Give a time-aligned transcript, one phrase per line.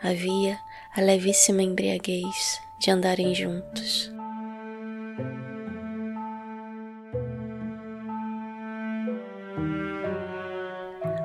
[0.00, 0.60] havia
[0.94, 4.12] a levíssima embriaguez de andarem juntos.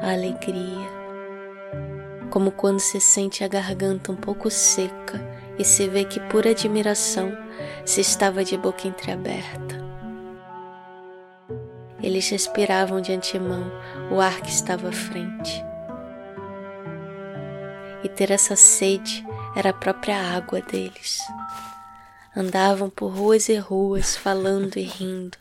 [0.01, 0.89] A alegria,
[2.32, 5.21] como quando se sente a garganta um pouco seca
[5.57, 7.32] e se vê que, por admiração,
[7.86, 9.83] se estava de boca entreaberta.
[12.01, 13.71] Eles respiravam de antemão
[14.11, 15.64] o ar que estava à frente.
[18.15, 21.19] Ter essa sede era a própria água deles.
[22.36, 25.37] Andavam por ruas e ruas, falando e rindo.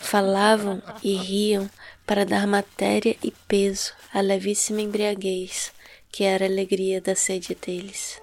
[0.00, 1.68] Falavam e riam
[2.06, 5.72] para dar matéria e peso à levíssima embriaguez
[6.10, 8.20] que era a alegria da sede deles.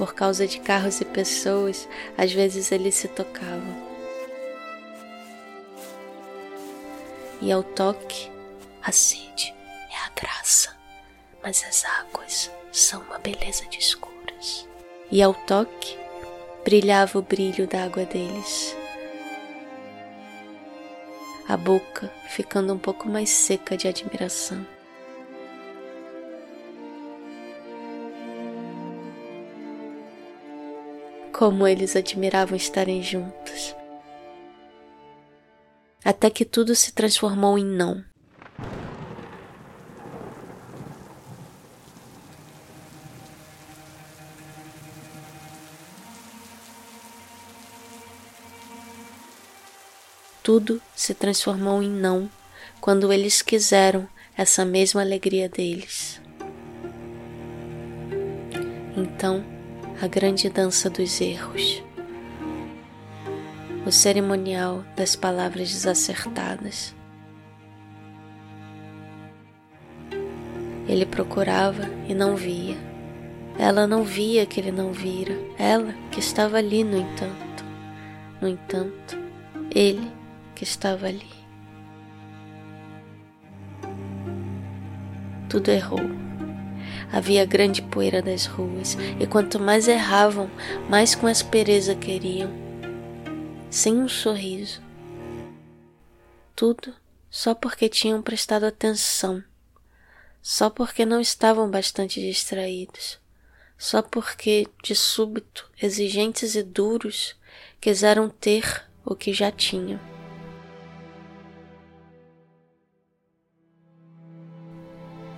[0.00, 3.76] Por causa de carros e pessoas, às vezes eles se tocavam.
[7.42, 8.30] E ao toque,
[8.82, 9.54] a sede
[9.90, 10.74] é a graça,
[11.42, 14.66] mas as águas são uma beleza de escuras.
[15.10, 15.98] E ao toque,
[16.64, 18.74] brilhava o brilho da água deles.
[21.46, 24.66] A boca ficando um pouco mais seca de admiração.
[31.40, 33.74] Como eles admiravam estarem juntos.
[36.04, 38.04] Até que tudo se transformou em não.
[50.42, 52.30] Tudo se transformou em não
[52.82, 56.20] quando eles quiseram essa mesma alegria deles.
[58.94, 59.42] Então,
[60.02, 61.82] a grande dança dos erros,
[63.84, 66.94] o cerimonial das palavras desacertadas.
[70.88, 72.78] Ele procurava e não via.
[73.58, 75.38] Ela não via que ele não vira.
[75.58, 77.64] Ela que estava ali, no entanto.
[78.40, 79.18] No entanto,
[79.72, 80.10] ele
[80.54, 81.28] que estava ali.
[85.48, 86.29] Tudo errou.
[87.12, 90.50] Havia grande poeira das ruas, e quanto mais erravam,
[90.88, 92.50] mais com aspereza queriam.
[93.68, 94.80] Sem um sorriso.
[96.54, 96.94] Tudo
[97.30, 99.42] só porque tinham prestado atenção,
[100.42, 103.18] só porque não estavam bastante distraídos,
[103.78, 107.36] só porque, de súbito, exigentes e duros,
[107.80, 109.98] quiseram ter o que já tinham.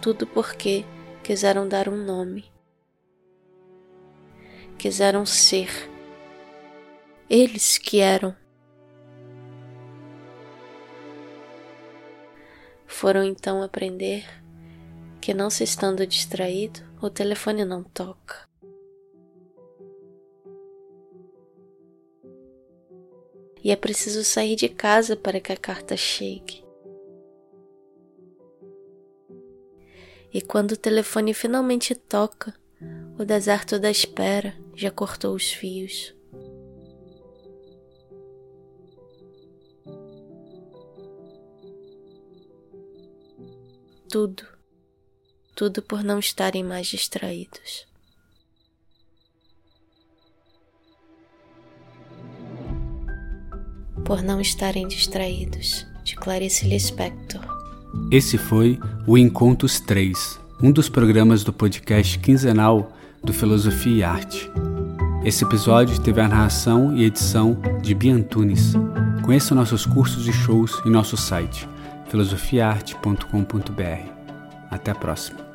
[0.00, 0.84] Tudo porque
[1.22, 2.44] quiseram dar um nome,
[4.76, 5.70] quiseram ser
[7.30, 8.36] eles que eram.
[12.86, 14.24] Foram então aprender
[15.20, 18.48] que, não se estando distraído, o telefone não toca.
[23.64, 26.64] E é preciso sair de casa para que a carta chegue.
[30.32, 32.54] E quando o telefone finalmente toca,
[33.18, 36.14] o deserto da espera já cortou os fios.
[44.08, 44.46] Tudo,
[45.54, 47.86] tudo por não estarem mais distraídos.
[54.04, 57.61] Por não estarem distraídos, de Clarice Lispector.
[58.10, 62.92] Esse foi o Encontros 3, um dos programas do podcast quinzenal
[63.22, 64.50] do Filosofia e Arte.
[65.24, 68.72] Esse episódio teve a narração e edição de Bia Antunes.
[69.22, 71.68] Conheça nossos cursos e shows em nosso site
[72.08, 74.10] filosofiaarte.com.br.
[74.70, 75.51] Até a próxima.